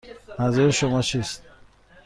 منظور 0.39 0.71
شما 0.71 1.01
چیست؟ 1.01 1.41